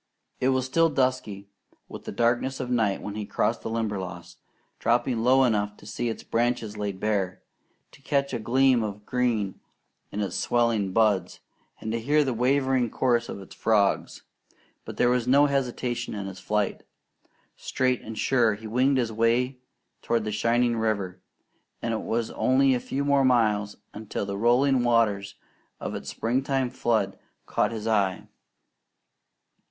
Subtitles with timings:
[0.39, 1.47] It was still dusky
[1.87, 4.39] with the darkness of night when he crossed the Limberlost,
[4.79, 7.43] dropping low enough to see its branches laid bare,
[7.91, 9.59] to catch a gleam of green
[10.11, 11.39] in its swelling buds,
[11.79, 14.23] and to hear the wavering chorus of its frogs.
[14.85, 16.81] But there was no hesitation in his flight.
[17.55, 19.59] Straight and sure he winged his way
[20.01, 21.21] toward the shining river;
[21.79, 25.35] and it was only a few more miles until the rolling waters
[25.79, 28.25] of its springtime flood caught his eye.